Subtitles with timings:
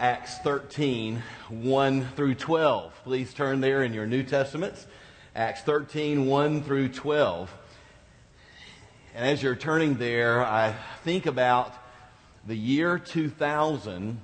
[0.00, 2.92] Acts 13, 1 through 12.
[3.04, 4.86] Please turn there in your New Testaments.
[5.36, 7.54] Acts 13, 1 through 12.
[9.14, 10.74] And as you're turning there, I
[11.04, 11.74] think about
[12.46, 14.20] the year 2000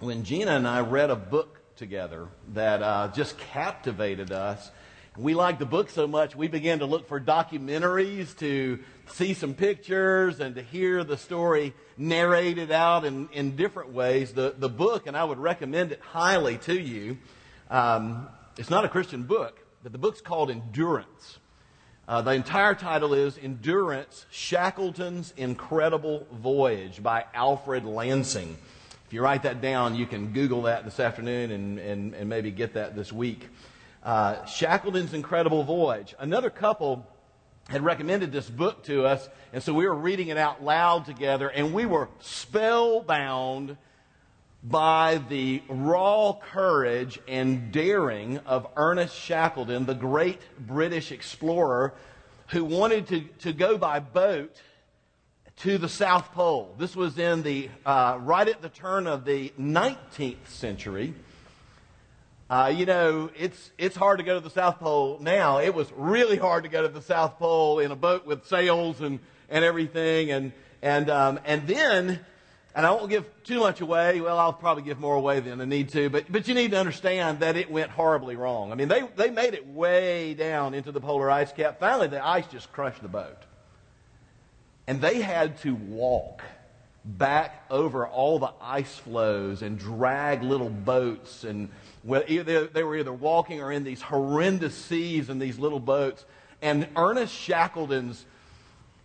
[0.00, 4.70] when Gina and I read a book together that uh, just captivated us.
[5.16, 8.78] We liked the book so much, we began to look for documentaries to
[9.10, 14.32] see some pictures and to hear the story narrated out in, in different ways.
[14.32, 17.18] The, the book, and I would recommend it highly to you,
[17.70, 21.38] um, it's not a Christian book, but the book's called Endurance.
[22.08, 28.56] Uh, the entire title is Endurance Shackleton's Incredible Voyage by Alfred Lansing.
[29.06, 32.50] If you write that down, you can Google that this afternoon and, and, and maybe
[32.50, 33.48] get that this week.
[34.02, 36.14] Uh, Shackleton's Incredible Voyage.
[36.18, 37.06] Another couple
[37.68, 41.48] had recommended this book to us, and so we were reading it out loud together,
[41.48, 43.76] and we were spellbound
[44.64, 51.94] by the raw courage and daring of Ernest Shackleton, the great British explorer
[52.48, 54.60] who wanted to, to go by boat
[55.58, 56.74] to the South Pole.
[56.78, 61.14] This was in the uh, right at the turn of the 19th century.
[62.50, 65.58] Uh, you know, it's it's hard to go to the South Pole now.
[65.58, 69.02] It was really hard to go to the South Pole in a boat with sails
[69.02, 69.18] and,
[69.50, 72.20] and everything, and and um, and then
[72.74, 74.20] and I won't give too much away.
[74.20, 76.78] Well, I'll probably give more away than I need to, but, but you need to
[76.78, 78.70] understand that it went horribly wrong.
[78.70, 81.80] I mean, they, they made it way down into the polar ice cap.
[81.80, 83.42] Finally, the ice just crushed the boat.
[84.86, 86.42] And they had to walk
[87.16, 91.42] back over all the ice floes and drag little boats.
[91.44, 91.70] And
[92.04, 96.24] well, they were either walking or in these horrendous seas in these little boats.
[96.60, 98.24] And Ernest Shackleton's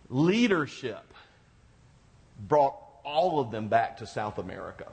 [0.09, 1.03] leadership
[2.47, 4.87] brought all of them back to South America.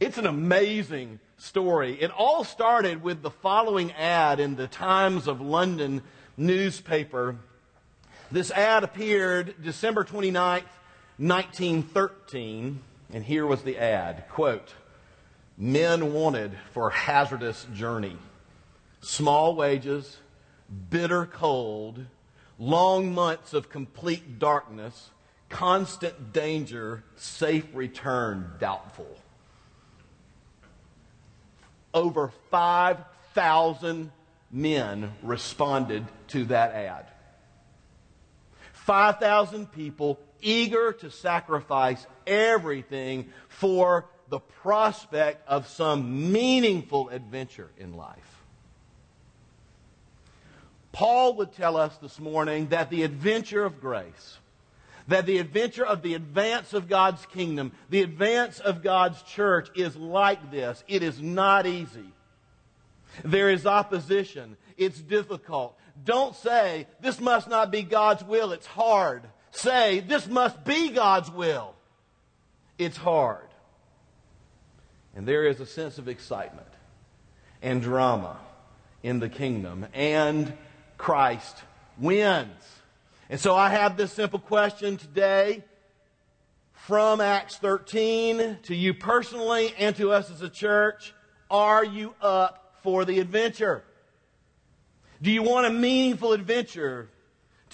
[0.00, 2.00] It's an amazing story.
[2.00, 6.02] It all started with the following ad in the Times of London
[6.36, 7.36] newspaper.
[8.32, 10.64] This ad appeared December 29th,
[11.16, 12.80] 1913,
[13.12, 14.28] and here was the ad.
[14.30, 14.74] Quote,
[15.56, 18.16] Men wanted for hazardous journey.
[19.00, 20.18] Small wages,
[20.90, 22.04] bitter cold,
[22.58, 25.10] long months of complete darkness,
[25.48, 29.16] constant danger, safe return doubtful.
[31.92, 34.10] Over 5,000
[34.50, 37.06] men responded to that ad.
[38.72, 48.18] 5,000 people eager to sacrifice everything for the prospect of some meaningful adventure in life.
[50.92, 54.38] Paul would tell us this morning that the adventure of grace
[55.08, 59.96] that the adventure of the advance of God's kingdom, the advance of God's church is
[59.96, 60.82] like this.
[60.88, 62.12] It is not easy.
[63.22, 64.56] There is opposition.
[64.76, 65.78] It's difficult.
[66.04, 68.52] Don't say, this must not be God's will.
[68.52, 69.22] It's hard.
[69.54, 71.74] Say, this must be God's will.
[72.76, 73.46] It's hard.
[75.14, 76.66] And there is a sense of excitement
[77.62, 78.36] and drama
[79.04, 79.86] in the kingdom.
[79.94, 80.52] And
[80.98, 81.56] Christ
[81.98, 82.50] wins.
[83.30, 85.62] And so I have this simple question today
[86.72, 91.14] from Acts 13 to you personally and to us as a church.
[91.48, 93.84] Are you up for the adventure?
[95.22, 97.08] Do you want a meaningful adventure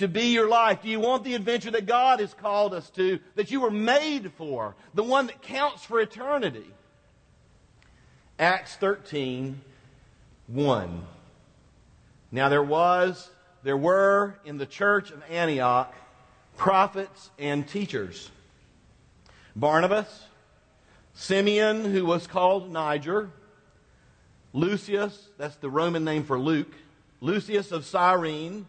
[0.01, 0.83] to be your life?
[0.83, 4.33] Do you want the adventure that God has called us to, that you were made
[4.33, 6.67] for, the one that counts for eternity?
[8.39, 9.61] Acts 13,
[10.49, 11.03] 1.
[12.33, 13.31] Now there was
[13.63, 15.95] there were in the church of Antioch
[16.57, 18.31] prophets and teachers
[19.55, 20.25] Barnabas,
[21.13, 23.29] Simeon, who was called Niger,
[24.55, 26.73] Lucius, that's the Roman name for Luke,
[27.21, 28.67] Lucius of Cyrene,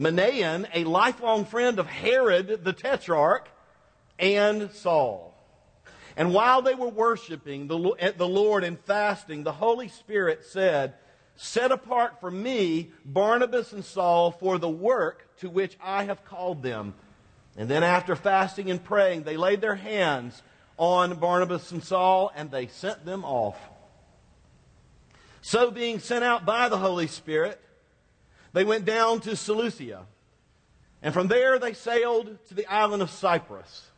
[0.00, 3.48] Manaen, a lifelong friend of Herod the Tetrarch,
[4.18, 5.36] and Saul.
[6.16, 10.94] And while they were worshiping the, the Lord and fasting, the Holy Spirit said,
[11.36, 16.62] set apart for me Barnabas and Saul for the work to which I have called
[16.62, 16.94] them.
[17.56, 20.42] And then, after fasting and praying, they laid their hands
[20.78, 23.58] on Barnabas and Saul and they sent them off.
[25.42, 27.60] So, being sent out by the Holy Spirit,
[28.52, 30.06] they went down to Seleucia.
[31.02, 33.88] And from there, they sailed to the island of Cyprus.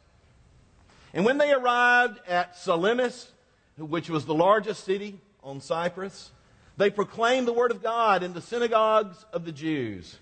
[1.15, 3.31] And when they arrived at Salamis,
[3.77, 6.31] which was the largest city on Cyprus,
[6.77, 10.19] they proclaimed the word of God in the synagogues of the Jews.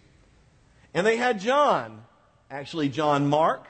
[0.95, 2.03] And they had John,
[2.51, 3.67] actually John Mark,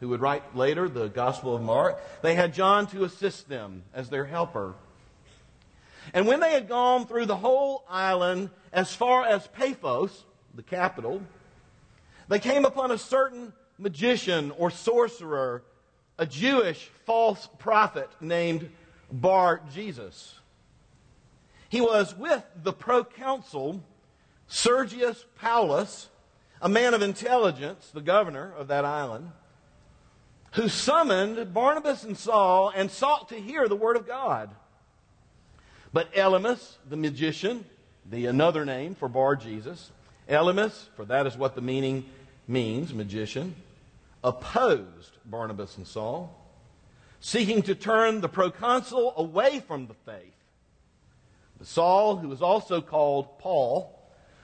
[0.00, 1.98] who would write later the Gospel of Mark.
[2.22, 4.74] They had John to assist them as their helper.
[6.14, 10.24] And when they had gone through the whole island as far as Paphos,
[10.54, 11.22] the capital,
[12.28, 15.62] they came upon a certain magician or sorcerer,
[16.18, 18.70] a Jewish false prophet named
[19.10, 20.34] Bar Jesus.
[21.68, 23.82] He was with the proconsul
[24.48, 26.08] Sergius Paulus,
[26.62, 29.32] a man of intelligence, the governor of that island,
[30.52, 34.50] who summoned Barnabas and Saul and sought to hear the word of God.
[35.92, 37.64] But Elymas, the magician,
[38.10, 39.90] the another name for Bar Jesus,
[40.28, 42.04] Elymas, for that is what the meaning
[42.48, 43.54] means, magician,
[44.22, 46.36] opposed Barnabas and Saul,
[47.20, 50.34] seeking to turn the proconsul away from the faith.
[51.58, 53.98] But Saul, who was also called Paul,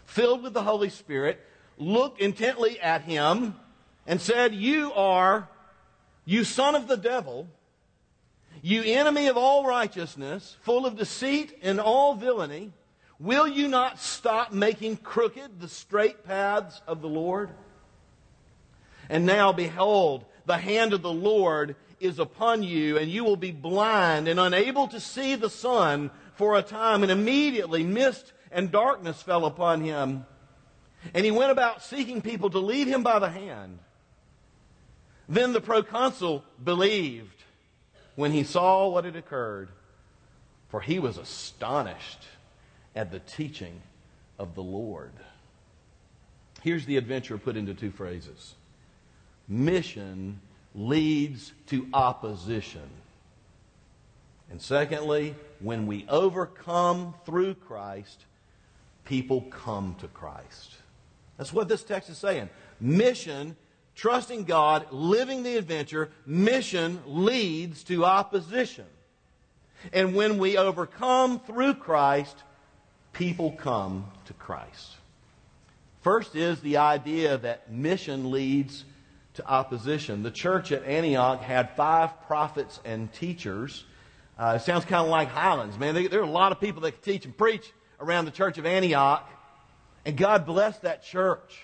[0.05, 1.41] filled with the Holy Spirit,
[1.79, 3.57] looked intently at him
[4.07, 5.49] and said, You are,
[6.25, 7.49] you son of the devil,
[8.63, 12.73] you enemy of all righteousness, full of deceit and all villainy,
[13.19, 17.51] will you not stop making crooked the straight paths of the Lord?
[19.09, 23.51] And now, behold, the hand of the Lord is upon you, and you will be
[23.51, 27.03] blind and unable to see the sun for a time.
[27.03, 30.25] And immediately mist and darkness fell upon him.
[31.15, 33.81] And he went about seeking people to lead him by the hand.
[35.29, 37.42] Then the proconsul believed
[38.15, 39.69] when he saw what had occurred,
[40.69, 42.25] for he was astonished
[42.95, 43.81] at the teaching
[44.39, 45.13] of the Lord.
[46.63, 48.55] Here's the adventure put into two phrases
[49.49, 50.41] mission
[50.75, 52.89] leads to opposition.
[54.51, 58.25] And secondly, when we overcome through Christ,
[59.05, 60.77] people come to Christ.
[61.37, 62.51] That's what this text is saying.
[62.81, 63.57] Mission,
[63.95, 68.87] trusting God, living the adventure, mission leads to opposition.
[69.93, 72.37] And when we overcome through Christ,
[73.13, 74.97] people come to Christ.
[76.03, 78.85] First is the idea that mission leads
[79.35, 80.23] to opposition.
[80.23, 83.85] The church at Antioch had five prophets and teachers.
[84.39, 85.95] Uh, it sounds kind of like Highlands, man.
[85.95, 88.67] There are a lot of people that can teach and preach around the church of
[88.67, 89.29] Antioch,
[90.05, 91.63] and God blessed that church.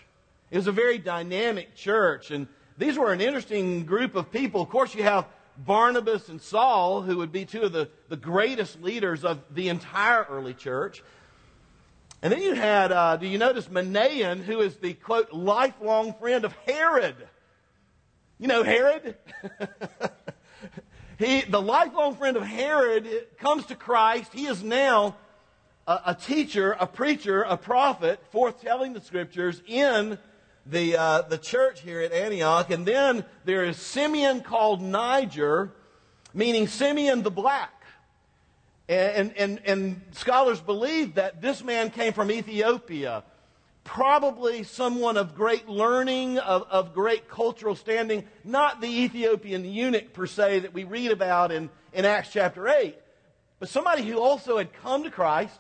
[0.51, 2.47] It was a very dynamic church, and
[2.79, 4.63] these were an interesting group of people.
[4.63, 5.27] Of course, you have
[5.59, 10.25] Barnabas and Saul, who would be two of the, the greatest leaders of the entire
[10.31, 11.03] early church.
[12.23, 16.45] And then you had, uh, do you notice Manaen, who is the, quote, lifelong friend
[16.45, 17.17] of Herod?
[18.39, 19.17] You know Herod?
[21.19, 23.09] he, the lifelong friend of Herod
[23.39, 24.33] comes to Christ.
[24.33, 25.17] He is now
[25.87, 30.19] a, a teacher, a preacher, a prophet, foretelling the scriptures in
[30.69, 32.71] the, uh, the church here at Antioch.
[32.71, 35.73] And then there is Simeon called Niger,
[36.35, 37.73] meaning Simeon the Black.
[38.89, 43.23] And, and, and scholars believe that this man came from Ethiopia
[43.89, 50.27] probably someone of great learning, of, of great cultural standing, not the Ethiopian eunuch per
[50.27, 52.95] se that we read about in, in Acts chapter 8,
[53.59, 55.59] but somebody who also had come to Christ,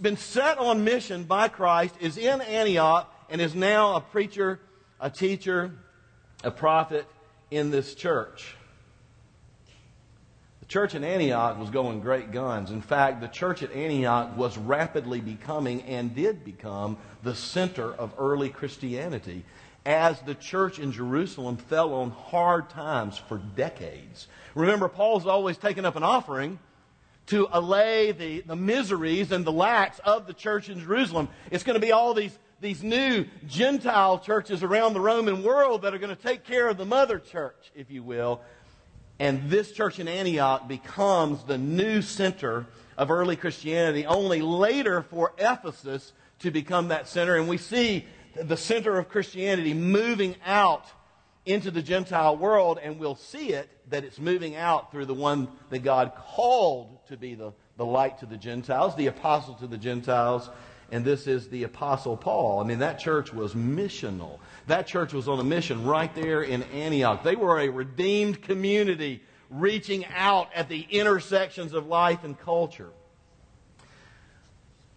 [0.00, 4.60] been set on mission by Christ, is in Antioch, and is now a preacher,
[5.00, 5.72] a teacher,
[6.44, 7.06] a prophet
[7.50, 8.54] in this church
[10.60, 12.70] The church in Antioch was going great guns.
[12.70, 18.12] In fact, the church at Antioch was rapidly becoming and did become the center of
[18.18, 19.44] early Christianity
[19.86, 24.28] as the church in Jerusalem fell on hard times for decades.
[24.54, 26.58] Remember, Paul's always taken up an offering
[27.28, 31.28] to allay the, the miseries and the lacks of the church in Jerusalem.
[31.50, 35.94] It's going to be all these, these new Gentile churches around the Roman world that
[35.94, 38.40] are going to take care of the mother church, if you will.
[39.18, 45.32] And this church in Antioch becomes the new center of early Christianity, only later for
[45.38, 47.36] Ephesus to become that center.
[47.36, 50.86] And we see the center of Christianity moving out
[51.46, 55.48] into the Gentile world, and we'll see it that it's moving out through the one
[55.70, 59.78] that God called to be the, the light to the Gentiles, the apostle to the
[59.78, 60.50] Gentiles,
[60.90, 62.60] and this is the Apostle Paul.
[62.60, 64.38] I mean, that church was missional.
[64.66, 67.22] That church was on a mission right there in Antioch.
[67.22, 72.90] They were a redeemed community reaching out at the intersections of life and culture.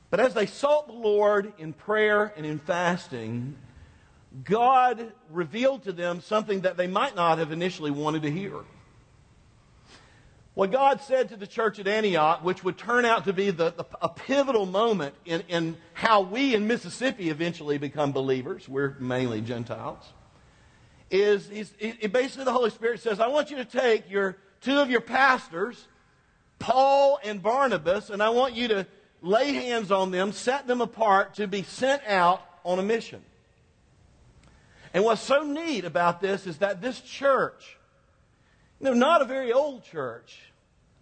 [0.10, 3.56] But as they sought the Lord in prayer and in fasting,
[4.44, 8.56] God revealed to them something that they might not have initially wanted to hear.
[10.54, 13.72] What God said to the church at Antioch, which would turn out to be the,
[13.72, 19.40] the, a pivotal moment in, in how we in Mississippi eventually become believers, we're mainly
[19.40, 20.12] Gentiles,
[21.10, 25.02] is basically the Holy Spirit says, I want you to take your two of your
[25.02, 25.88] pastors,
[26.60, 28.88] Paul and Barnabas, and I want you to
[29.22, 33.22] lay hands on them, set them apart to be sent out on a mission.
[34.94, 37.78] And what's so neat about this is that this church,
[38.84, 40.40] know, not a very old church,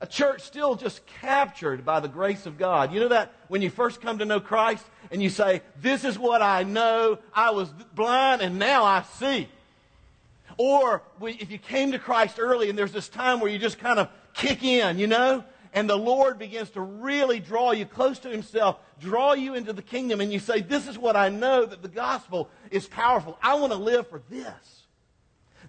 [0.01, 2.93] a church still just captured by the grace of God.
[2.93, 6.17] You know that when you first come to know Christ and you say, This is
[6.17, 9.49] what I know, I was blind and now I see.
[10.57, 13.99] Or if you came to Christ early and there's this time where you just kind
[13.99, 15.43] of kick in, you know,
[15.73, 19.81] and the Lord begins to really draw you close to Himself, draw you into the
[19.81, 23.37] kingdom, and you say, This is what I know that the gospel is powerful.
[23.41, 24.78] I want to live for this.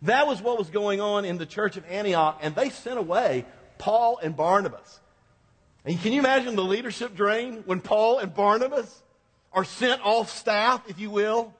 [0.03, 3.45] That was what was going on in the church of Antioch, and they sent away
[3.79, 5.01] Paul and Barnabas.
[5.85, 9.03] And can you imagine the leadership drain when Paul and Barnabas
[9.53, 11.55] are sent off staff, if you will,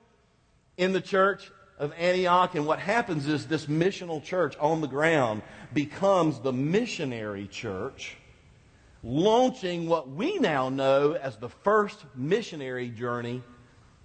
[0.77, 1.51] in the church?
[1.81, 2.55] of Antioch.
[2.55, 5.43] And what happens is this missional church on the ground
[5.73, 8.17] becomes the missionary church,
[9.03, 13.43] launching what we now know as the first missionary journey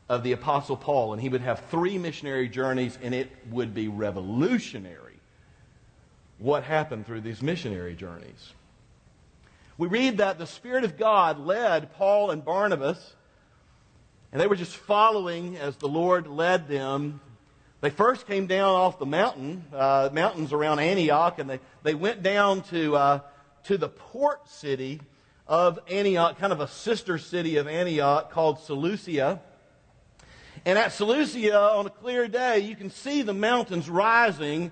[0.08, 1.14] of the Apostle Paul.
[1.14, 5.20] And he would have three missionary journeys, and it would be revolutionary
[6.38, 8.54] what happened through these missionary journeys.
[9.78, 13.14] We read that the Spirit of God led Paul and Barnabas,
[14.32, 17.22] and they were just following as the Lord led them
[17.86, 22.24] they first came down off the mountain, uh, mountains around Antioch, and they, they went
[22.24, 23.20] down to, uh,
[23.66, 25.02] to the port city
[25.46, 29.40] of Antioch, kind of a sister city of Antioch called Seleucia.
[30.66, 34.72] And at Seleucia, on a clear day, you can see the mountains rising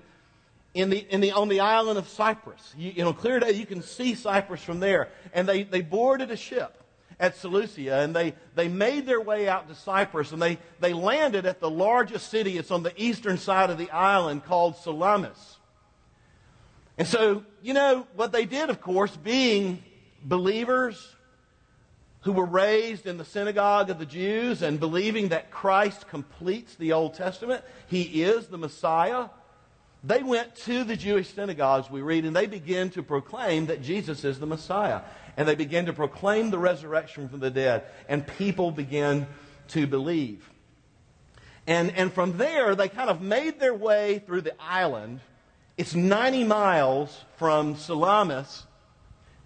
[0.74, 2.74] in the, in the, on the island of Cyprus.
[2.76, 5.08] You, you know, clear day, you can see Cyprus from there.
[5.32, 6.82] And they, they boarded a ship
[7.20, 11.46] at Seleucia, and they, they made their way out to Cyprus, and they, they landed
[11.46, 12.58] at the largest city.
[12.58, 15.58] It's on the eastern side of the island called Salamis.
[16.98, 19.82] And so, you know, what they did, of course, being
[20.24, 21.14] believers
[22.24, 26.92] who were raised in the synagogue of the Jews and believing that Christ completes the
[26.92, 29.28] Old Testament, He is the Messiah,
[30.02, 34.22] they went to the Jewish synagogues, we read, and they began to proclaim that Jesus
[34.24, 35.00] is the Messiah
[35.36, 39.26] and they began to proclaim the resurrection from the dead, and people began
[39.68, 40.48] to believe.
[41.66, 45.20] And, and from there, they kind of made their way through the island.
[45.76, 48.66] It's 90 miles from Salamis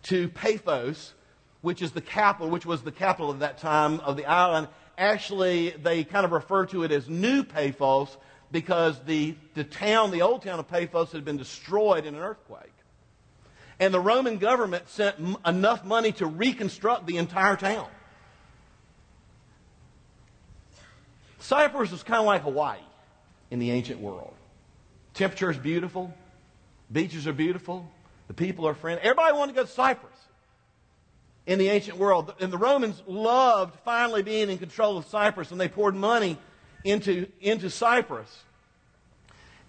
[0.04, 1.14] to Paphos,
[1.61, 4.69] which is the capital, which was the capital at that time of the island.
[4.97, 8.17] Actually, they kind of refer to it as New Paphos
[8.50, 12.73] because the, the town, the old town of Paphos, had been destroyed in an earthquake.
[13.81, 17.87] And the Roman government sent m- enough money to reconstruct the entire town.
[21.38, 22.79] Cyprus was kind of like Hawaii
[23.50, 24.35] in the ancient world.
[25.15, 26.12] Temperature is beautiful,
[26.91, 27.88] beaches are beautiful,
[28.27, 29.03] the people are friendly.
[29.03, 30.08] Everybody wanted to go to Cyprus
[31.49, 32.35] in the ancient world.
[32.40, 36.37] And the Romans loved finally being in control of Cyprus, and they poured money
[36.85, 38.45] into, into Cyprus.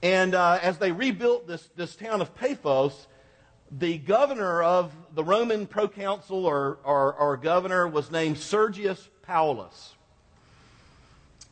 [0.03, 3.07] And uh, as they rebuilt this, this town of Paphos,
[3.71, 9.93] the governor of the Roman proconsul or, or, or, governor was named Sergius Paulus.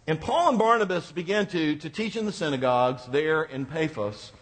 [0.08, 4.34] And Paul and Barnabas began to, to teach in the synagogues there in Paphos.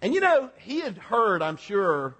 [0.00, 2.16] And you know, he had heard, I'm sure,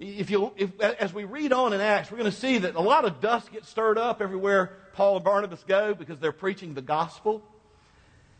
[0.00, 2.80] if you, if, as we read on in Acts, we're going to see that a
[2.80, 6.82] lot of dust gets stirred up everywhere Paul and Barnabas go because they're preaching the
[6.82, 7.42] gospel.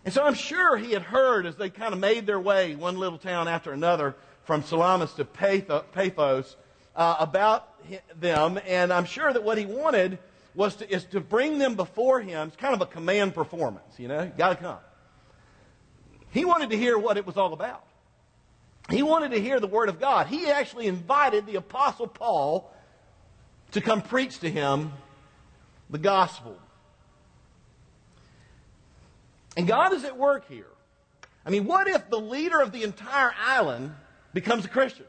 [0.04, 2.98] And so I'm sure he had heard as they kind of made their way one
[2.98, 6.56] little town after another from Salamis to Paphos
[6.96, 7.68] uh, about
[8.18, 10.18] them, and I'm sure that what he wanted
[10.54, 12.48] was to, is to bring them before him.
[12.48, 14.78] It's kind of a command performance, you know, got to come.
[16.30, 17.84] He wanted to hear what it was all about.
[18.90, 20.26] He wanted to hear the Word of God.
[20.26, 22.72] He actually invited the Apostle Paul
[23.72, 24.92] to come preach to him
[25.88, 26.58] the gospel.
[29.56, 30.66] And God is at work here.
[31.44, 33.94] I mean, what if the leader of the entire island
[34.32, 35.06] becomes a Christian.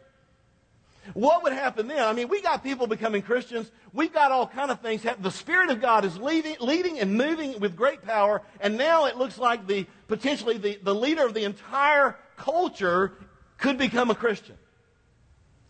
[1.13, 2.03] What would happen then?
[2.03, 3.71] I mean, we got people becoming Christians.
[3.91, 5.03] We've got all kind of things.
[5.19, 8.43] The Spirit of God is leading, leading and moving with great power.
[8.59, 13.13] And now it looks like the potentially the, the leader of the entire culture
[13.61, 14.57] could become a Christian.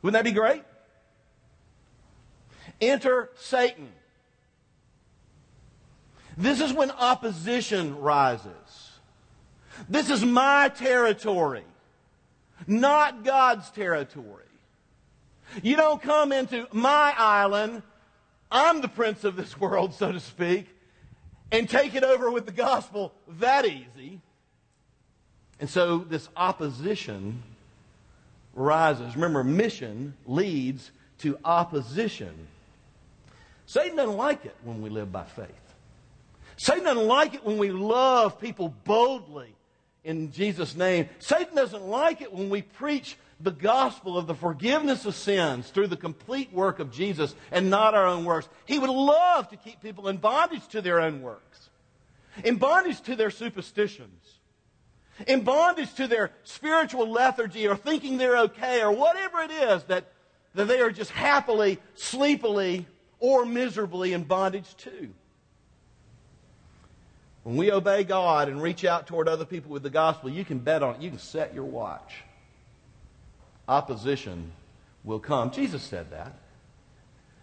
[0.01, 0.63] Wouldn't that be great?
[2.79, 3.89] Enter Satan.
[6.38, 8.91] This is when opposition rises.
[9.88, 11.63] This is my territory
[12.67, 14.45] not God's territory.
[15.62, 17.83] You don't come into my island,
[18.51, 20.67] I'm the prince of this world, so to speak,
[21.51, 24.21] and take it over with the gospel that easy.
[25.60, 27.43] And so this opposition
[28.62, 29.15] rises.
[29.15, 32.48] Remember, mission leads to opposition.
[33.65, 35.48] Satan doesn't like it when we live by faith.
[36.58, 39.56] Satan doesn't like it when we love people boldly
[40.03, 41.10] in Jesus' name.
[41.20, 45.88] Satan doesn't like it when we preach the gospel of the forgiveness of sins through
[45.88, 48.48] the complete work of Jesus and not our own works.
[48.65, 51.70] He would love to keep people in bondage to their own works,
[52.44, 54.21] in bondage to their superstitions,
[55.27, 60.06] in bondage to their spiritual lethargy or thinking they're okay or whatever it is that,
[60.56, 62.86] that they are just happily, sleepily,
[63.20, 65.10] or miserably in bondage to.
[67.44, 70.60] When we obey God and reach out toward other people with the gospel, you can
[70.60, 71.01] bet on it.
[71.01, 72.13] You can set your watch.
[73.68, 74.51] Opposition
[75.03, 75.51] will come.
[75.51, 76.36] Jesus said that.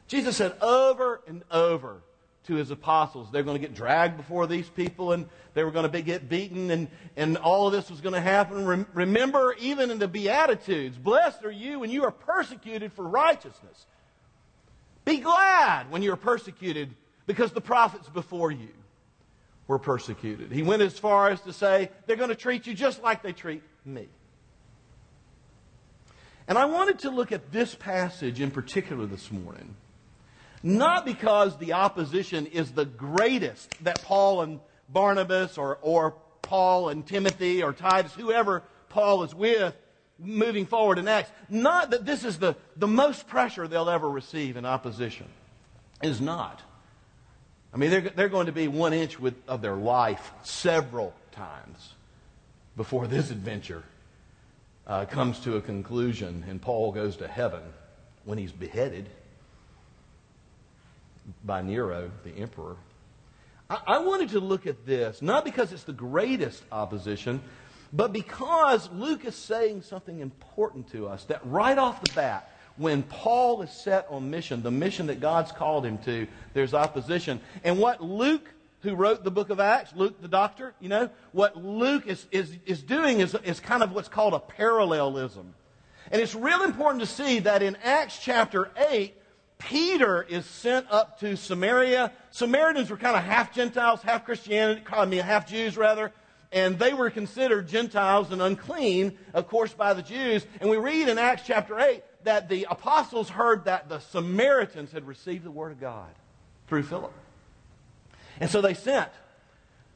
[0.06, 2.00] Jesus said over and over
[2.44, 5.84] to his apostles, they're going to get dragged before these people and they were going
[5.84, 8.86] to be, get beaten and, and all of this was going to happen.
[8.94, 13.86] remember, even in the Beatitudes, blessed are you when you are persecuted for righteousness.
[15.04, 16.94] Be glad when you're persecuted
[17.26, 18.68] because the prophets before you
[19.66, 20.50] were persecuted.
[20.50, 23.32] He went as far as to say, they're going to treat you just like they
[23.32, 24.08] treat me.
[26.48, 29.76] And I wanted to look at this passage in particular this morning.
[30.62, 37.06] Not because the opposition is the greatest that Paul and Barnabas or, or Paul and
[37.06, 39.74] Timothy or Titus, whoever Paul is with,
[40.18, 41.30] moving forward in Acts.
[41.48, 45.26] Not that this is the, the most pressure they'll ever receive in opposition.
[46.02, 46.62] Is not.
[47.74, 51.94] I mean, they're, they're going to be one inch with, of their life several times
[52.76, 53.82] before this adventure
[54.86, 57.62] uh, comes to a conclusion and Paul goes to heaven
[58.24, 59.08] when he's beheaded
[61.44, 62.76] by Nero, the emperor.
[63.70, 67.40] I, I wanted to look at this, not because it's the greatest opposition,
[67.92, 73.02] but because Luke is saying something important to us that right off the bat, when
[73.02, 77.40] Paul is set on mission, the mission that God's called him to, there's opposition.
[77.64, 78.48] And what Luke,
[78.82, 82.56] who wrote the book of Acts, Luke the doctor, you know, what Luke is, is,
[82.66, 85.54] is doing is, is kind of what's called a parallelism.
[86.10, 89.14] And it's real important to see that in Acts chapter 8,
[89.58, 92.12] Peter is sent up to Samaria.
[92.30, 96.12] Samaritans were kind of half Gentiles, half Christianity, I mean, half Jews rather
[96.52, 100.46] and they were considered Gentiles and unclean, of course, by the Jews.
[100.60, 105.06] And we read in Acts chapter 8 that the apostles heard that the Samaritans had
[105.06, 106.10] received the word of God
[106.66, 107.12] through Philip.
[108.40, 109.10] And so they sent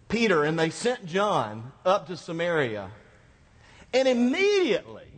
[0.08, 2.90] Peter and they sent John up to Samaria.
[3.94, 5.08] And immediately,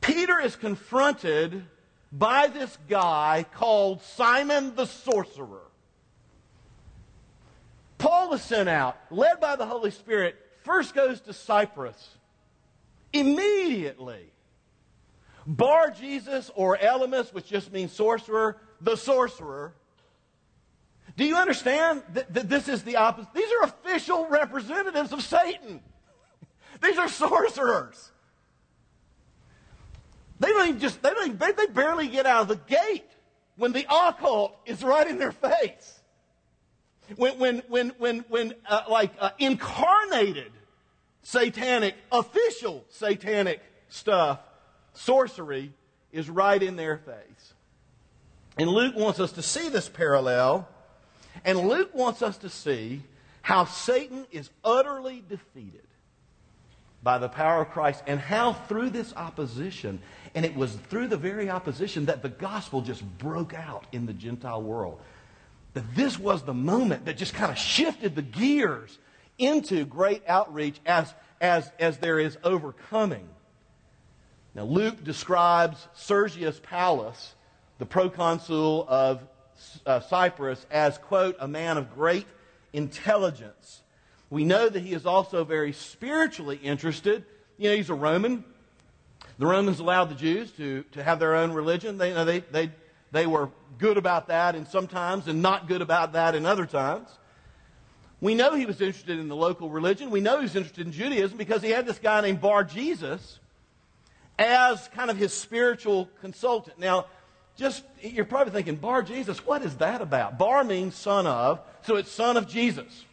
[0.00, 1.64] Peter is confronted
[2.12, 5.62] by this guy called Simon the sorcerer.
[7.98, 12.16] Paul is sent out, led by the Holy Spirit, first goes to Cyprus.
[13.12, 14.32] Immediately,
[15.46, 19.74] Bar Jesus or Elymas, which just means sorcerer, the sorcerer.
[21.16, 23.34] Do you understand that, that this is the opposite?
[23.34, 25.80] These are official representatives of Satan.
[26.82, 28.12] These are sorcerers.
[30.42, 33.08] They don't even just, they don't even, they barely get out of the gate
[33.56, 36.00] when the occult is right in their face.
[37.14, 40.50] When, when, when, when, when uh, like uh, incarnated
[41.22, 44.40] satanic, official satanic stuff
[44.94, 45.72] sorcery
[46.10, 47.54] is right in their face.
[48.58, 50.68] And Luke wants us to see this parallel,
[51.44, 53.02] and Luke wants us to see
[53.42, 55.86] how Satan is utterly defeated
[57.02, 60.00] by the power of Christ, and how through this opposition,
[60.34, 64.12] and it was through the very opposition that the gospel just broke out in the
[64.12, 65.00] Gentile world.
[65.74, 68.98] That this was the moment that just kind of shifted the gears
[69.38, 73.28] into great outreach as, as, as there is overcoming
[74.54, 77.34] now, Luke describes Sergius Paulus,
[77.78, 79.22] the proconsul of
[79.86, 82.26] uh, Cyprus, as, quote, a man of great
[82.72, 83.81] intelligence.
[84.32, 87.26] We know that he is also very spiritually interested.
[87.58, 88.44] You know, he's a Roman.
[89.38, 91.98] The Romans allowed the Jews to, to have their own religion.
[91.98, 92.70] They, you know, they, they,
[93.10, 96.64] they were good about that in some times and not good about that in other
[96.64, 97.10] times.
[98.22, 100.10] We know he was interested in the local religion.
[100.10, 103.38] We know he was interested in Judaism because he had this guy named Bar Jesus
[104.38, 106.78] as kind of his spiritual consultant.
[106.78, 107.04] Now,
[107.56, 110.38] just you're probably thinking, Bar Jesus, what is that about?
[110.38, 113.04] Bar means son of, so it's son of Jesus.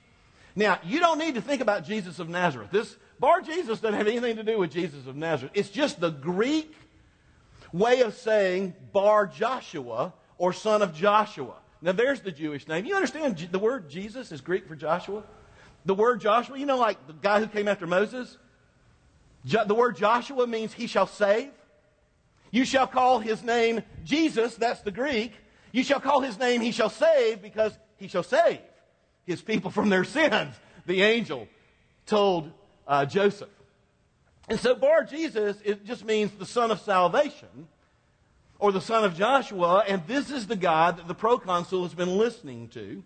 [0.60, 2.70] Now, you don't need to think about Jesus of Nazareth.
[2.70, 5.54] This Bar Jesus doesn't have anything to do with Jesus of Nazareth.
[5.56, 6.76] It's just the Greek
[7.72, 11.56] way of saying Bar Joshua or son of Joshua.
[11.82, 12.84] Now, there's the Jewish name.
[12.84, 15.24] You understand the word Jesus is Greek for Joshua?
[15.86, 18.38] The word Joshua, you know, like the guy who came after Moses?
[19.46, 21.52] Jo- the word Joshua means he shall save.
[22.52, 25.32] You shall call his name Jesus, that's the Greek.
[25.72, 28.60] You shall call his name he shall save because he shall save
[29.30, 30.56] his people from their sins,
[30.88, 31.48] the angel
[32.08, 32.52] told
[32.88, 33.50] uh, Joseph.
[34.50, 37.68] And so Bar Jesus, it just means the son of salvation
[38.58, 42.18] or the son of Joshua, and this is the God that the proconsul has been
[42.18, 43.04] listening to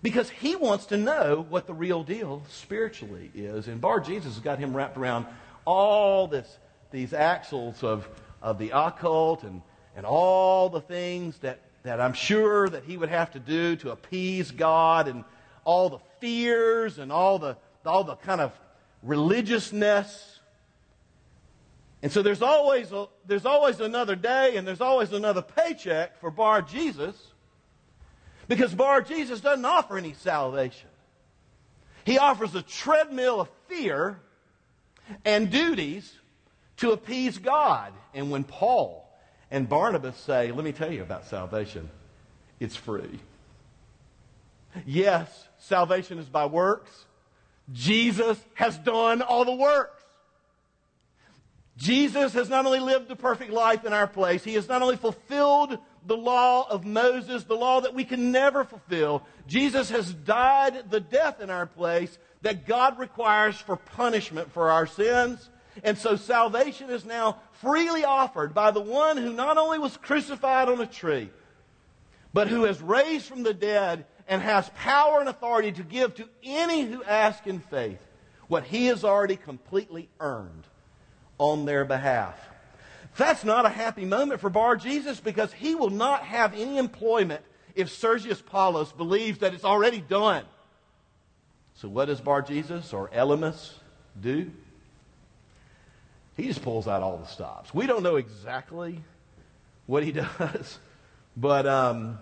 [0.00, 3.66] because he wants to know what the real deal spiritually is.
[3.66, 5.26] And Bar Jesus has got him wrapped around
[5.64, 6.58] all this,
[6.92, 8.08] these axles of,
[8.40, 9.60] of the occult and,
[9.96, 13.90] and all the things that, that I'm sure that he would have to do to
[13.90, 15.24] appease God and
[15.64, 18.52] all the fears and all the, all the kind of
[19.02, 20.40] religiousness.
[22.02, 26.30] And so there's always, a, there's always another day and there's always another paycheck for
[26.30, 27.16] Bar Jesus
[28.46, 30.88] because Bar Jesus doesn't offer any salvation.
[32.04, 34.18] He offers a treadmill of fear
[35.24, 36.10] and duties
[36.78, 37.92] to appease God.
[38.14, 39.06] And when Paul
[39.50, 41.90] and Barnabas say, Let me tell you about salvation,
[42.60, 43.20] it's free.
[44.86, 47.06] Yes, salvation is by works.
[47.72, 50.02] Jesus has done all the works.
[51.76, 54.96] Jesus has not only lived a perfect life in our place, he has not only
[54.96, 59.22] fulfilled the law of Moses, the law that we can never fulfill.
[59.46, 64.86] Jesus has died the death in our place that God requires for punishment for our
[64.86, 65.50] sins.
[65.84, 70.68] And so salvation is now freely offered by the one who not only was crucified
[70.68, 71.30] on a tree,
[72.32, 76.28] but who has raised from the dead and has power and authority to give to
[76.44, 77.98] any who ask in faith
[78.46, 80.64] what he has already completely earned
[81.38, 82.38] on their behalf.
[83.16, 87.42] That's not a happy moment for Bar Jesus because he will not have any employment
[87.74, 90.44] if Sergius Paulus believes that it's already done.
[91.74, 93.72] So, what does Bar Jesus or Elymas
[94.20, 94.50] do?
[96.36, 97.72] He just pulls out all the stops.
[97.72, 99.00] We don't know exactly
[99.86, 100.78] what he does,
[101.36, 102.18] but um,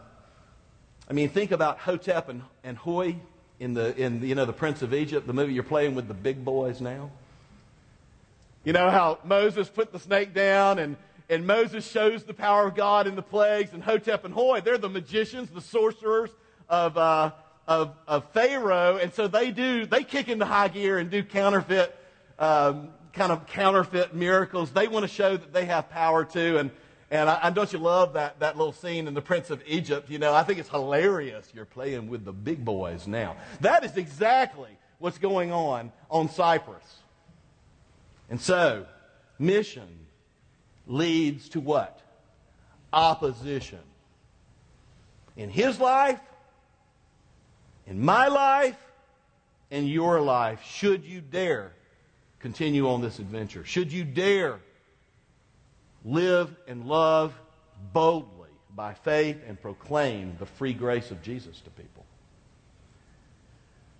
[1.08, 3.16] I mean, think about Hotep and, and Huy
[3.60, 6.14] in the in you know the Prince of Egypt, the movie you're playing with the
[6.14, 7.10] big boys now.
[8.64, 10.96] You know how Moses put the snake down and,
[11.28, 14.76] and Moses shows the power of God in the plagues, and Hotep and Huy, they're
[14.76, 16.30] the magicians, the sorcerers
[16.68, 17.30] of, uh,
[17.68, 21.96] of, of Pharaoh, and so they do, they kick into high gear and do counterfeit,
[22.40, 24.72] um, kind of counterfeit miracles.
[24.72, 26.72] They want to show that they have power too, and,
[27.10, 30.10] and, I, and don't you love that, that little scene in The Prince of Egypt?
[30.10, 31.48] You know, I think it's hilarious.
[31.54, 33.36] You're playing with the big boys now.
[33.60, 36.96] That is exactly what's going on on Cyprus.
[38.28, 38.86] And so,
[39.38, 40.06] mission
[40.86, 42.00] leads to what?
[42.92, 43.78] Opposition.
[45.36, 46.20] In his life,
[47.86, 48.76] in my life,
[49.70, 51.72] in your life, should you dare
[52.40, 54.60] continue on this adventure, should you dare
[56.06, 57.34] live and love
[57.92, 62.06] boldly by faith and proclaim the free grace of Jesus to people.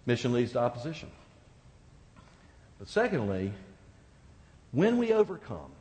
[0.06, 1.10] Mission leads to opposition.
[2.78, 3.52] But secondly,
[4.70, 5.72] when we overcome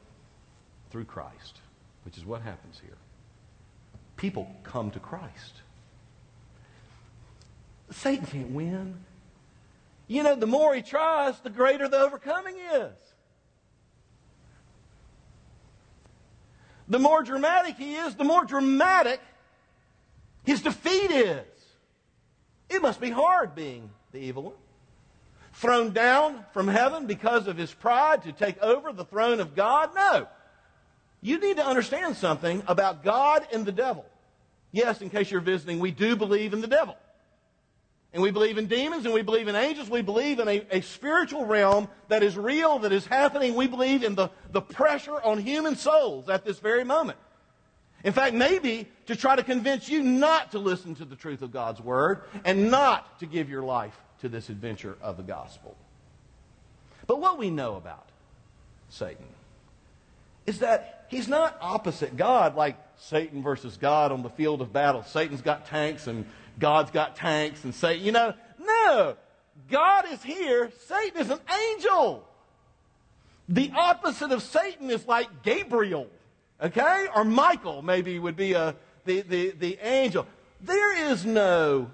[0.89, 1.61] through Christ,
[2.03, 2.97] which is what happens here,
[4.17, 5.61] people come to Christ.
[7.91, 8.95] Satan can't win.
[10.07, 13.04] You know, the more he tries, the greater the overcoming is.
[16.87, 19.19] The more dramatic he is, the more dramatic
[20.43, 21.45] his defeat is.
[22.69, 24.53] It must be hard being the evil one
[25.55, 29.95] thrown down from heaven because of his pride to take over the throne of God?
[29.95, 30.27] No.
[31.21, 34.05] You need to understand something about God and the devil.
[34.71, 36.97] Yes, in case you're visiting, we do believe in the devil.
[38.15, 39.89] And we believe in demons and we believe in angels.
[39.89, 43.55] We believe in a, a, spiritual realm that is real, that is happening.
[43.55, 47.17] We believe in the, the pressure on human souls at this very moment.
[48.05, 51.51] In fact, maybe to try to convince you not to listen to the truth of
[51.51, 55.75] God's word and not to give your life to this adventure of the gospel.
[57.07, 58.07] But what we know about
[58.87, 59.25] Satan
[60.45, 65.03] is that he's not opposite God like Satan versus God on the field of battle.
[65.03, 66.25] Satan's got tanks and
[66.59, 69.15] God's got tanks and Satan, you know, no.
[69.69, 70.71] God is here.
[70.87, 71.39] Satan is an
[71.71, 72.27] angel.
[73.47, 76.07] The opposite of Satan is like Gabriel,
[76.61, 77.07] okay?
[77.15, 80.27] Or Michael maybe would be a, the, the, the angel.
[80.61, 81.91] There is no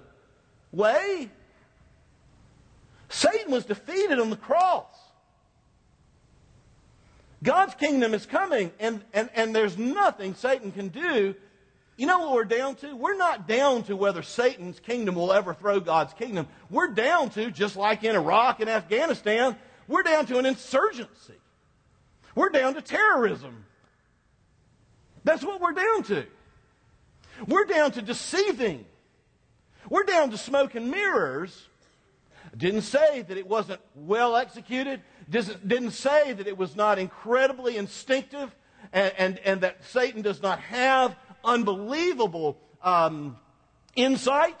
[0.72, 1.30] way
[3.08, 4.86] Satan was defeated on the cross.
[7.42, 11.34] God's kingdom is coming, and, and, and there's nothing Satan can do
[12.02, 12.96] you know what we're down to?
[12.96, 16.48] We're not down to whether Satan's kingdom will ever throw God's kingdom.
[16.68, 19.54] We're down to, just like in Iraq and Afghanistan,
[19.86, 21.36] we're down to an insurgency.
[22.34, 23.66] We're down to terrorism.
[25.22, 26.26] That's what we're down to.
[27.46, 28.84] We're down to deceiving.
[29.88, 31.68] We're down to smoke and mirrors.
[32.56, 35.02] Didn't say that it wasn't well executed.
[35.30, 38.52] Didn't say that it was not incredibly instinctive
[38.92, 43.36] and, and, and that Satan does not have unbelievable um,
[43.94, 44.60] insight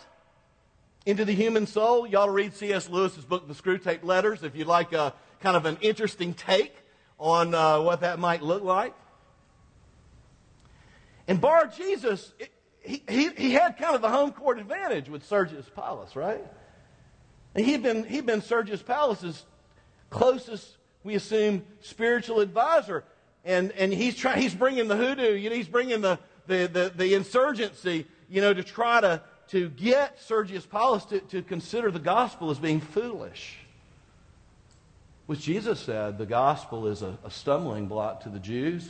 [1.06, 2.06] into the human soul.
[2.08, 2.88] To read C.S.
[2.88, 6.74] Lewis's book, The Screwtape Letters, if you'd like a kind of an interesting take
[7.18, 8.94] on uh, what that might look like.
[11.28, 12.32] And Bar Jesus,
[12.80, 16.44] he, he, he had kind of the home court advantage with Sergius Paulus, right?
[17.54, 19.44] And he'd been, he'd been Sergius Paulus's
[20.10, 23.04] closest, we assume, spiritual advisor.
[23.44, 26.92] And, and he's, try, he's bringing the hoodoo, you know, he's bringing the, the, the,
[26.94, 31.98] the insurgency, you know, to try to, to get Sergius Paulus to, to consider the
[31.98, 33.58] gospel as being foolish.
[35.26, 38.88] Which Jesus said the gospel is a, a stumbling block to the Jews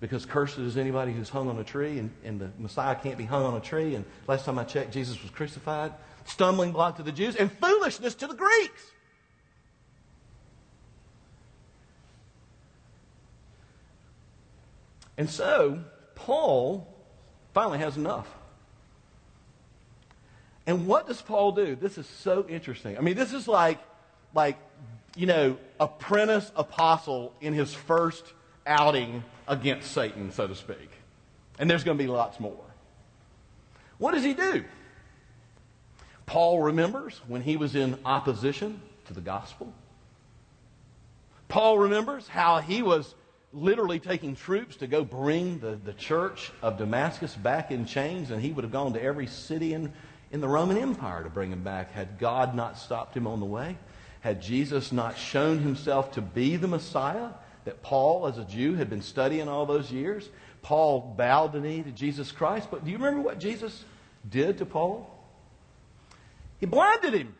[0.00, 3.24] because cursed is anybody who's hung on a tree, and, and the Messiah can't be
[3.24, 3.94] hung on a tree.
[3.94, 5.92] And last time I checked, Jesus was crucified.
[6.26, 8.90] Stumbling block to the Jews and foolishness to the Greeks.
[15.16, 15.82] And so,
[16.24, 16.88] Paul
[17.52, 18.26] finally has enough.
[20.66, 21.76] And what does Paul do?
[21.76, 22.96] This is so interesting.
[22.96, 23.78] I mean, this is like,
[24.34, 24.56] like,
[25.16, 28.24] you know, apprentice apostle in his first
[28.66, 30.90] outing against Satan, so to speak.
[31.58, 32.64] And there's going to be lots more.
[33.98, 34.64] What does he do?
[36.24, 39.74] Paul remembers when he was in opposition to the gospel.
[41.48, 43.14] Paul remembers how he was
[43.54, 48.42] literally taking troops to go bring the, the church of Damascus back in chains, and
[48.42, 49.92] he would have gone to every city in,
[50.32, 53.46] in the Roman Empire to bring him back had God not stopped him on the
[53.46, 53.76] way.
[54.20, 57.28] Had Jesus not shown himself to be the Messiah
[57.64, 60.28] that Paul, as a Jew, had been studying all those years.
[60.62, 62.68] Paul bowed the knee to Jesus Christ.
[62.70, 63.84] But do you remember what Jesus
[64.28, 65.10] did to Paul?
[66.58, 67.34] He blinded him.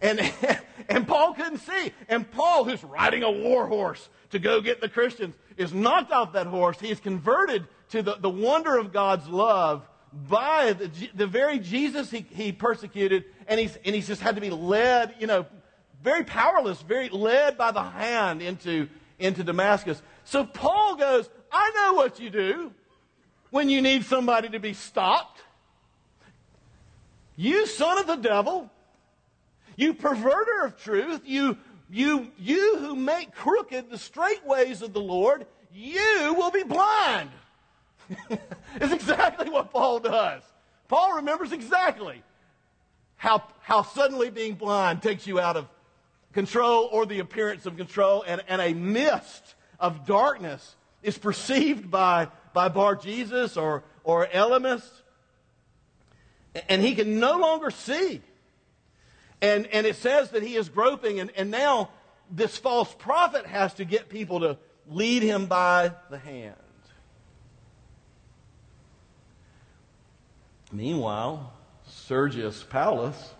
[0.00, 0.20] And,
[0.88, 1.92] and Paul couldn't see.
[2.08, 6.32] And Paul, who's riding a war horse to go get the Christians, is knocked off
[6.32, 6.78] that horse.
[6.80, 9.86] He is converted to the, the wonder of God's love
[10.28, 13.24] by the, the very Jesus he, he persecuted.
[13.46, 15.46] And he's, and he's just had to be led, you know,
[16.02, 20.00] very powerless, very led by the hand into, into Damascus.
[20.24, 22.72] So Paul goes, I know what you do
[23.50, 25.42] when you need somebody to be stopped.
[27.36, 28.70] You son of the devil,
[29.78, 31.56] you perverter of truth, you,
[31.88, 37.30] you, you who make crooked the straight ways of the Lord, you will be blind.
[38.80, 40.42] it's exactly what Paul does.
[40.88, 42.24] Paul remembers exactly
[43.14, 45.68] how, how suddenly being blind takes you out of
[46.32, 52.26] control or the appearance of control, and, and a mist of darkness is perceived by,
[52.52, 54.82] by Bar Jesus or, or Elymas,
[56.68, 58.22] and he can no longer see.
[59.40, 61.90] And, and it says that he is groping, and, and now
[62.30, 66.54] this false prophet has to get people to lead him by the hand.
[70.72, 71.52] Meanwhile,
[71.86, 73.34] Sergius Paulus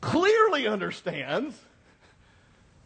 [0.00, 1.56] clearly understands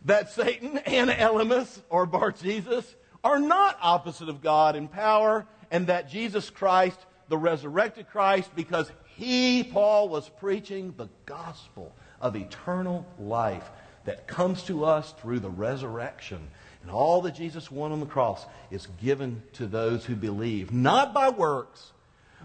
[0.06, 5.88] that Satan and Elymas or Bar Jesus are not opposite of God in power, and
[5.88, 13.06] that Jesus Christ, the resurrected Christ, because he, Paul, was preaching the gospel of eternal
[13.18, 13.70] life
[14.06, 16.48] that comes to us through the resurrection.
[16.80, 21.12] And all that Jesus won on the cross is given to those who believe, not
[21.12, 21.92] by works,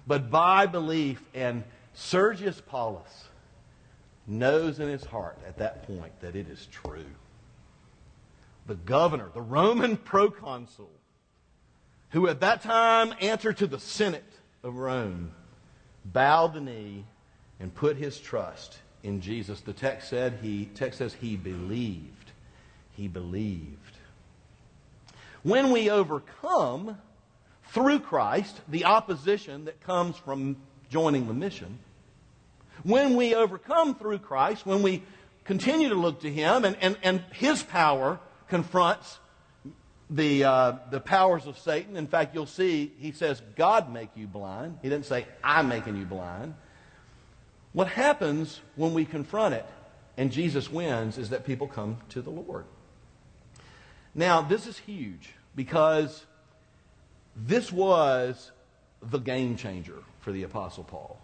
[0.06, 1.24] but by belief.
[1.34, 3.30] And Sergius Paulus
[4.28, 7.06] knows in his heart at that point that it is true.
[8.66, 10.92] The governor, the Roman proconsul,
[12.10, 15.32] who at that time answered to the Senate of Rome,
[16.06, 17.06] bowed the knee
[17.60, 19.62] and put his trust in Jesus.
[19.62, 22.32] The text said he text says he believed.
[22.92, 23.98] He believed.
[25.44, 26.98] When we overcome
[27.70, 30.58] through Christ the opposition that comes from
[30.90, 31.80] joining the mission,
[32.84, 35.04] when we overcome through Christ, when we
[35.44, 39.20] continue to look to Him and, and, and His power confronts
[40.10, 41.98] the, uh, the powers of Satan.
[41.98, 44.80] In fact, you'll see he says, God make you blind.
[44.82, 46.54] He didn't say, I'm making you blind.
[47.74, 49.66] What happens when we confront it
[50.18, 52.66] and Jesus wins is that people come to the Lord.
[54.14, 56.26] Now, this is huge because
[57.36, 58.52] this was
[59.02, 61.20] the game changer for the Apostle Paul.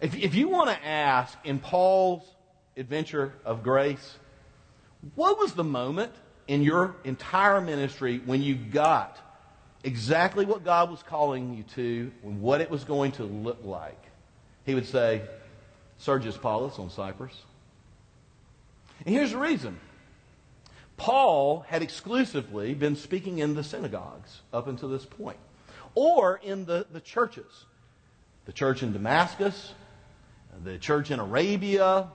[0.00, 2.22] If, if you want to ask in Paul's
[2.76, 4.18] adventure of grace,
[5.14, 6.12] what was the moment
[6.46, 9.18] in your entire ministry when you got
[9.82, 14.00] exactly what God was calling you to and what it was going to look like?
[14.64, 15.22] He would say,
[15.98, 17.34] Sergius Paulus on Cyprus.
[19.04, 19.78] And here's the reason.
[20.96, 25.38] Paul had exclusively been speaking in the synagogues up until this point,
[25.94, 27.64] or in the, the churches.
[28.46, 29.72] The church in Damascus,
[30.62, 32.08] the church in Arabia.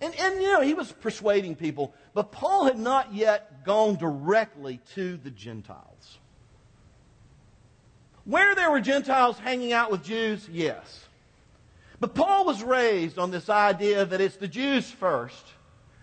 [0.00, 4.80] And, and, you know, he was persuading people, but Paul had not yet gone directly
[4.94, 6.18] to the Gentiles.
[8.24, 11.06] Where there were Gentiles hanging out with Jews, yes.
[11.98, 15.44] But Paul was raised on this idea that it's the Jews first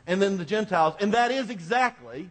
[0.06, 0.96] and then the Gentiles.
[1.00, 2.30] And that is exactly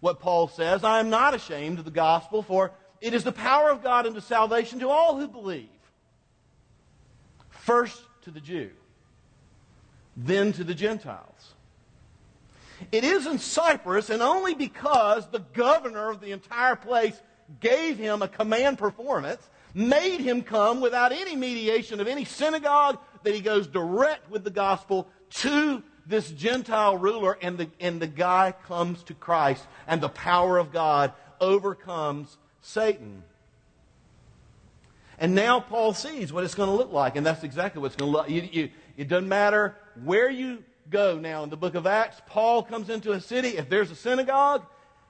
[0.00, 0.84] what Paul says.
[0.84, 4.20] I am not ashamed of the gospel, for it is the power of God unto
[4.20, 5.68] salvation to all who believe.
[7.48, 8.70] First to the Jew,
[10.18, 11.54] then to the Gentiles.
[12.92, 17.20] It is in Cyprus, and only because the governor of the entire place
[17.60, 23.34] gave him a command performance, made him come without any mediation of any synagogue, that
[23.34, 28.54] he goes direct with the gospel to this Gentile ruler, and the, and the guy
[28.66, 33.22] comes to Christ, and the power of God overcomes Satan.
[35.18, 37.96] And now Paul sees what it's going to look like, and that's exactly what it's
[37.96, 38.72] going to look like.
[38.96, 42.20] It doesn't matter where you go now in the book of Acts.
[42.26, 43.56] Paul comes into a city.
[43.56, 44.64] If there's a synagogue,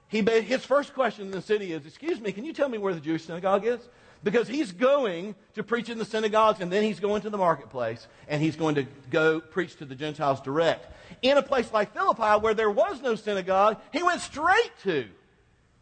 [0.07, 2.93] he, his first question in the city is, Excuse me, can you tell me where
[2.93, 3.79] the Jewish synagogue is?
[4.21, 8.05] Because he's going to preach in the synagogues, and then he's going to the marketplace,
[8.27, 10.93] and he's going to go preach to the Gentiles direct.
[11.21, 15.05] In a place like Philippi, where there was no synagogue, he went straight to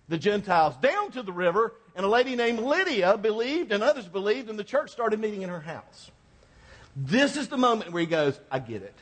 [0.08, 4.50] the Gentiles, down to the river, and a lady named Lydia believed, and others believed,
[4.50, 6.12] and the church started meeting in her house.
[7.00, 8.96] This is the moment where he goes, I get it.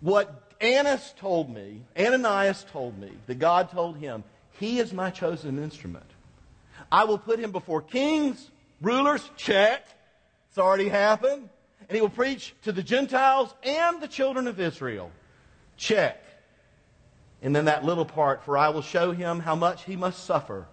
[0.00, 4.24] What Annas told me, Ananias told me, that God told him,
[4.58, 6.06] he is my chosen instrument.
[6.90, 9.86] I will put him before kings, rulers, check.
[10.48, 11.50] It's already happened.
[11.88, 15.10] And he will preach to the Gentiles and the children of Israel.
[15.76, 16.22] Check.
[17.42, 20.66] And then that little part, for I will show him how much he must suffer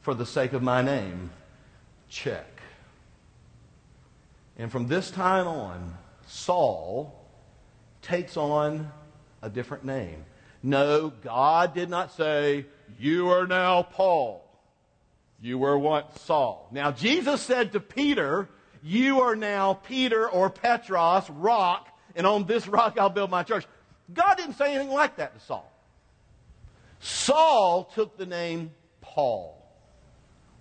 [0.00, 1.30] for the sake of my name.
[2.08, 2.51] Check.
[4.62, 5.98] And from this time on,
[6.28, 7.12] Saul
[8.00, 8.92] takes on
[9.42, 10.24] a different name.
[10.62, 14.48] No, God did not say, You are now Paul.
[15.40, 16.68] You were once Saul.
[16.70, 18.48] Now, Jesus said to Peter,
[18.84, 23.66] You are now Peter or Petros, rock, and on this rock I'll build my church.
[24.14, 25.72] God didn't say anything like that to Saul.
[27.00, 28.70] Saul took the name
[29.00, 29.61] Paul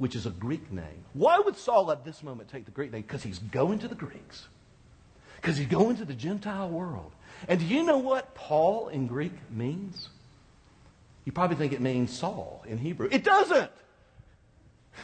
[0.02, 1.06] which is a Greek name.
[1.14, 3.04] Why would Saul at this moment take the Greek name?
[3.04, 4.48] Because he's going to the Greeks,
[5.36, 7.12] because he's going to the Gentile world.
[7.48, 10.10] And do you know what Paul in Greek means?
[11.24, 13.10] You probably think it means Saul in Hebrew.
[13.12, 13.70] It doesn't.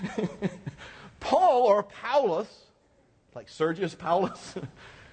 [1.20, 2.50] Paul or Paulus,
[3.36, 4.56] like Sergius Paulus,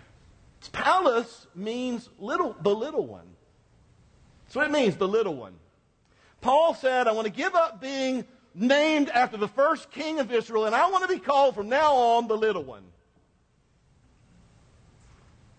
[0.72, 3.26] Paulus means little, the little one.
[4.48, 5.56] So it means, the little one.
[6.40, 10.66] Paul said, I want to give up being named after the first king of Israel,
[10.66, 12.84] and I want to be called from now on the little one.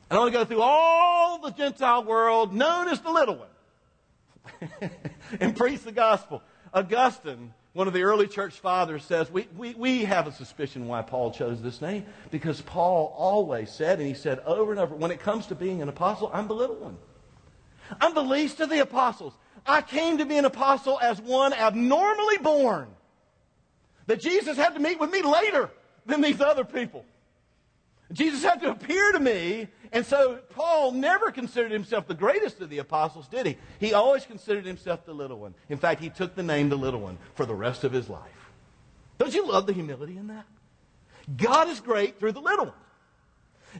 [0.09, 4.91] And I want to go through all the Gentile world known as the little one
[5.39, 6.41] and preach the gospel.
[6.73, 11.01] Augustine, one of the early church fathers, says we, we, we have a suspicion why
[11.01, 15.11] Paul chose this name because Paul always said, and he said over and over, when
[15.11, 16.97] it comes to being an apostle, I'm the little one.
[18.01, 19.33] I'm the least of the apostles.
[19.65, 22.87] I came to be an apostle as one abnormally born.
[24.07, 25.71] That Jesus had to meet with me later
[26.05, 27.05] than these other people.
[28.11, 32.69] Jesus had to appear to me, and so Paul never considered himself the greatest of
[32.69, 33.57] the apostles, did he?
[33.79, 35.55] He always considered himself the little one.
[35.69, 38.51] In fact, he took the name the little one for the rest of his life.
[39.17, 40.45] Don't you love the humility in that?
[41.35, 42.75] God is great through the little one.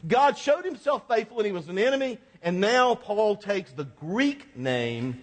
[0.06, 4.56] God showed himself faithful when he was an enemy, and now Paul takes the Greek
[4.56, 5.22] name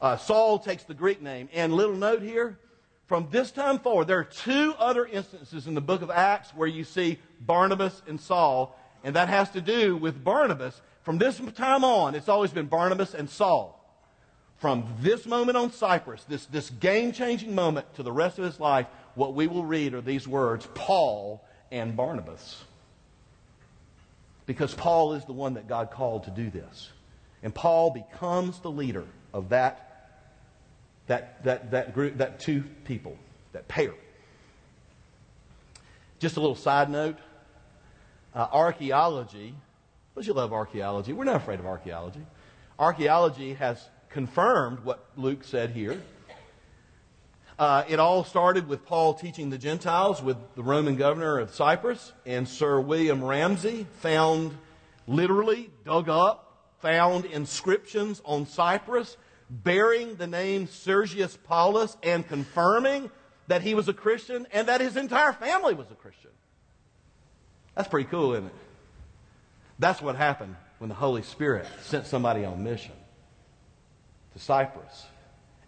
[0.00, 1.48] uh, Saul takes the Greek name.
[1.52, 2.58] And little note here,
[3.06, 6.68] from this time forward, there are two other instances in the book of Acts where
[6.68, 10.80] you see Barnabas and Saul, and that has to do with Barnabas.
[11.02, 13.72] From this time on, it's always been Barnabas and Saul.
[14.58, 18.58] From this moment on Cyprus, this, this game changing moment to the rest of his
[18.58, 22.64] life, what we will read are these words Paul and Barnabas.
[24.46, 26.90] Because Paul is the one that God called to do this.
[27.42, 29.86] And Paul becomes the leader of that
[31.06, 33.16] that, that, that group, that two people,
[33.52, 33.94] that pair
[36.18, 37.16] Just a little side note
[38.34, 39.54] uh, archaeology,
[40.14, 41.12] don't you love archaeology?
[41.12, 42.20] We're not afraid of archaeology.
[42.78, 46.02] Archaeology has confirmed what Luke said here.
[47.58, 52.12] Uh, it all started with Paul teaching the Gentiles with the Roman governor of Cyprus,
[52.26, 54.56] and Sir William Ramsay found,
[55.06, 59.16] literally dug up, found inscriptions on Cyprus
[59.48, 63.10] bearing the name Sergius Paulus and confirming
[63.46, 66.32] that he was a Christian and that his entire family was a Christian.
[67.74, 68.54] That's pretty cool, isn't it?
[69.78, 72.92] That's what happened when the Holy Spirit sent somebody on mission
[74.34, 75.06] to Cyprus.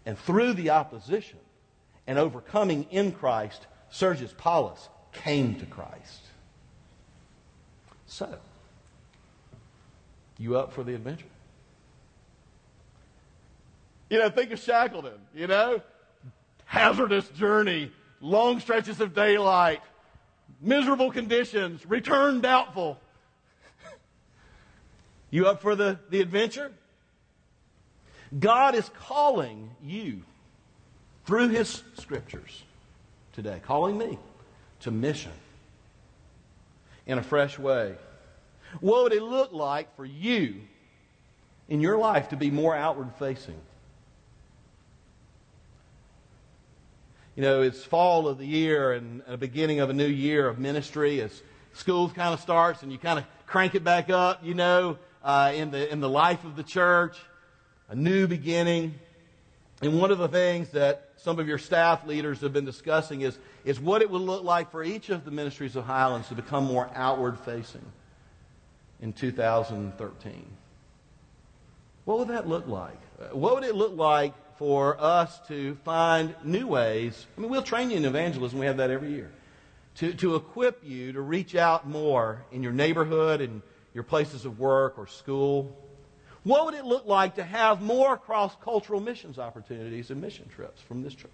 [0.05, 1.39] And through the opposition
[2.09, 6.21] and overcoming in Christ, Sergius Paulus came to Christ.
[8.07, 8.35] So,
[10.39, 11.27] you up for the adventure?
[14.09, 15.83] You know, think of Shackleton, you know?
[16.65, 17.91] Hazardous journey,
[18.21, 19.81] long stretches of daylight,
[20.59, 22.99] miserable conditions, return doubtful.
[25.29, 26.71] You up for the, the adventure?
[28.39, 30.23] God is calling you
[31.29, 32.63] through His scriptures
[33.33, 34.17] today, calling me
[34.79, 35.31] to mission
[37.05, 37.93] in a fresh way.
[38.79, 40.55] What would it look like for you
[41.67, 43.61] in your life to be more outward facing?
[47.35, 50.57] You know, it's fall of the year and the beginning of a new year of
[50.57, 54.55] ministry as school kind of starts and you kind of crank it back up, you
[54.55, 57.19] know, uh, in, the, in the life of the church,
[57.87, 58.95] a new beginning.
[59.83, 63.37] And one of the things that some of your staff leaders have been discussing is,
[63.65, 66.65] is what it would look like for each of the ministries of Highlands to become
[66.65, 67.85] more outward facing
[69.01, 70.45] in 2013.
[72.05, 72.99] What would that look like?
[73.33, 77.25] What would it look like for us to find new ways.
[77.37, 78.59] I mean, we'll train you in evangelism.
[78.59, 79.31] We have that every year.
[79.95, 83.61] To, to equip you to reach out more in your neighborhood and
[83.93, 85.73] your places of work or school.
[86.49, 90.81] What would it look like to have more cross cultural missions opportunities and mission trips
[90.81, 91.29] from this church?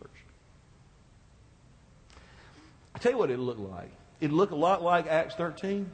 [2.94, 3.92] I tell you what it looked like.
[4.20, 5.90] It looked a lot like Acts 13.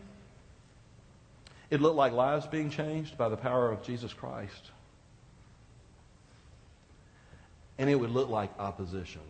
[1.70, 4.72] It looked like lives being changed by the power of Jesus Christ
[7.78, 9.22] and it would look like opposition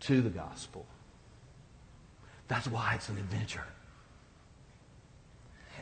[0.00, 0.84] to the gospel.
[2.46, 3.64] That's why it's an adventure.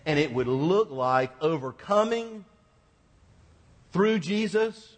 [0.05, 2.45] And it would look like overcoming
[3.93, 4.97] through Jesus.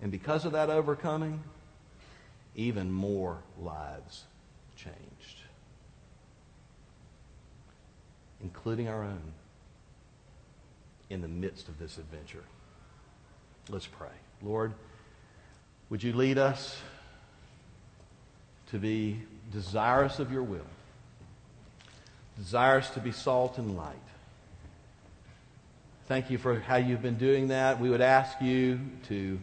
[0.00, 1.42] And because of that overcoming,
[2.54, 4.24] even more lives
[4.76, 5.38] changed,
[8.42, 9.32] including our own,
[11.10, 12.44] in the midst of this adventure.
[13.68, 14.08] Let's pray.
[14.42, 14.72] Lord,
[15.90, 16.80] would you lead us
[18.70, 19.20] to be
[19.52, 20.66] desirous of your will,
[22.40, 23.96] desirous to be salt and light.
[26.06, 27.78] Thank you for how you've been doing that.
[27.78, 29.38] We would ask you to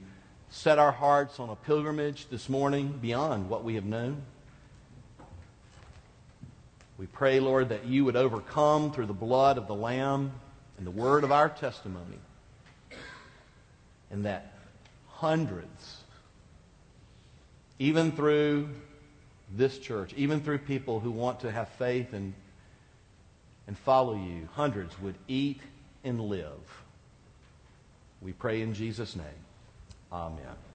[0.50, 4.24] set our hearts on a pilgrimage this morning beyond what we have known.
[6.98, 10.32] We pray, Lord, that you would overcome through the blood of the Lamb
[10.80, 12.18] and the word of our testimony
[14.10, 14.54] and that
[15.10, 15.98] hundreds,
[17.78, 18.70] even through
[19.56, 22.34] this church, even through people who want to have faith and,
[23.68, 25.62] and follow you, hundreds would eat
[26.04, 26.84] and live.
[28.22, 29.26] We pray in Jesus' name.
[30.12, 30.58] Amen.